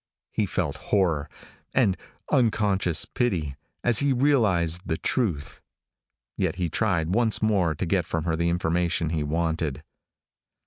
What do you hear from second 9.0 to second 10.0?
he wanted.